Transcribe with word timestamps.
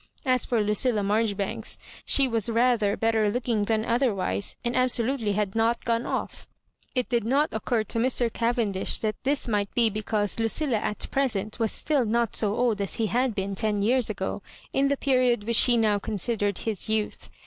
As 0.25 0.45
for 0.45 0.61
Lucilla 0.61 1.01
Maijoribanks, 1.01 1.77
she 2.05 2.27
was 2.27 2.49
rather 2.49 2.97
better 2.97 3.29
looking 3.31 3.65
than 3.65 3.85
otherwise, 3.85 4.55
and 4.65 4.75
absolutely 4.75 5.33
had 5.33 5.53
not 5.53 5.85
gone 5.85 6.07
off. 6.07 6.47
It 6.95 7.07
did 7.07 7.23
not 7.23 7.49
occur 7.53 7.83
t\^ 7.83 8.01
Mr. 8.03 8.33
Cavendish 8.33 8.97
that 8.97 9.15
this 9.21 9.47
might 9.47 9.71
be 9.75 9.91
because 9.91 10.39
Lucilla 10.39 10.77
Digitized 10.77 10.81
by 10.81 10.81
VjOOQIC 10.81 10.89
MISS 10.89 11.03
MABJOBIBANKS. 11.03 11.03
143 11.03 11.07
at 11.07 11.11
present 11.11 11.59
was 11.99 12.07
not 12.09 12.35
still 12.35 12.49
so 12.49 12.57
old 12.57 12.81
as 12.81 12.93
he 12.95 13.05
had 13.05 13.35
been 13.35 13.53
ten 13.53 13.81
years 13.83 14.09
ago, 14.09 14.41
in 14.73 14.87
the 14.87 14.97
period 14.97 15.43
which 15.43 15.63
he 15.65 15.77
now 15.77 15.99
considered 15.99 16.57
his 16.57 16.89
youth. 16.89 17.29